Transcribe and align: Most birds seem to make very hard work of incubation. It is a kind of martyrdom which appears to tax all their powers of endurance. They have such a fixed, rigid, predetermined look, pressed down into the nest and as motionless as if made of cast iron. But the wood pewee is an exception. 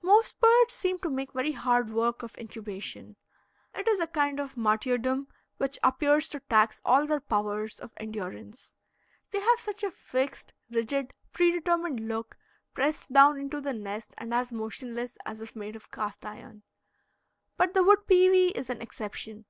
Most 0.00 0.40
birds 0.40 0.72
seem 0.72 0.96
to 1.00 1.10
make 1.10 1.34
very 1.34 1.52
hard 1.52 1.90
work 1.90 2.22
of 2.22 2.38
incubation. 2.38 3.16
It 3.74 3.86
is 3.86 4.00
a 4.00 4.06
kind 4.06 4.40
of 4.40 4.56
martyrdom 4.56 5.28
which 5.58 5.78
appears 5.82 6.30
to 6.30 6.40
tax 6.40 6.80
all 6.86 7.06
their 7.06 7.20
powers 7.20 7.78
of 7.80 7.92
endurance. 7.98 8.72
They 9.30 9.40
have 9.40 9.60
such 9.60 9.82
a 9.84 9.90
fixed, 9.90 10.54
rigid, 10.70 11.12
predetermined 11.34 12.00
look, 12.00 12.38
pressed 12.72 13.12
down 13.12 13.38
into 13.38 13.60
the 13.60 13.74
nest 13.74 14.14
and 14.16 14.32
as 14.32 14.50
motionless 14.50 15.18
as 15.26 15.42
if 15.42 15.54
made 15.54 15.76
of 15.76 15.90
cast 15.90 16.24
iron. 16.24 16.62
But 17.58 17.74
the 17.74 17.84
wood 17.84 18.06
pewee 18.06 18.52
is 18.56 18.70
an 18.70 18.80
exception. 18.80 19.44